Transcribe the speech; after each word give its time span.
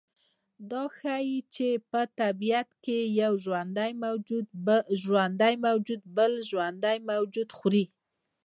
دا 0.71 0.83
ښیي 0.97 1.37
چې 1.55 1.69
په 1.91 1.99
طبیعت 2.19 2.69
کې 2.85 2.99
یو 3.21 3.33
ژوندی 3.43 3.91
موجود 5.65 5.91
بل 6.17 6.33
ژوندی 6.53 6.97
موجود 7.15 7.49
خوري 7.57 7.85